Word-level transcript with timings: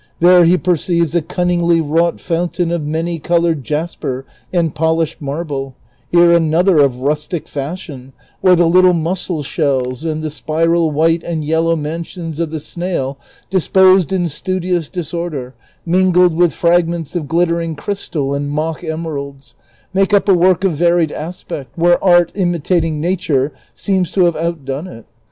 There 0.19 0.45
he 0.45 0.57
perceives 0.57 1.13
a 1.13 1.21
cunningly 1.21 1.79
wrought 1.79 2.19
fountain 2.19 2.71
of 2.71 2.81
many 2.83 3.19
colored 3.19 3.63
jasper 3.63 4.25
and 4.51 4.73
polished 4.73 5.21
marble; 5.21 5.75
here 6.09 6.31
another 6.31 6.79
of 6.79 7.01
rustic 7.01 7.47
fashion 7.47 8.11
where 8.39 8.55
the 8.55 8.65
little 8.65 8.93
mussel 8.93 9.43
shells 9.43 10.03
and 10.03 10.23
the 10.23 10.31
spiral 10.31 10.89
white 10.89 11.21
and 11.21 11.45
yellow 11.45 11.75
mansions 11.75 12.39
of 12.39 12.49
the 12.49 12.59
snail 12.59 13.19
disposed 13.51 14.11
in 14.11 14.27
studious 14.27 14.89
disorder, 14.89 15.53
mingled 15.85 16.33
Avith 16.35 16.53
fragmentsof 16.53 17.27
glittering 17.27 17.75
crystal 17.75 18.33
and 18.33 18.49
mock 18.49 18.83
emeralds, 18.83 19.53
)nake 19.93 20.15
up 20.15 20.27
a 20.27 20.33
work 20.33 20.63
of 20.63 20.71
varied 20.71 21.11
aspect, 21.11 21.77
Avhere 21.77 21.99
art, 22.01 22.31
imitating 22.33 22.99
nature, 22.99 23.51
seems 23.75 24.11
to 24.13 24.25
have 24.25 24.35
outdone 24.35 24.87
it. 24.87 25.05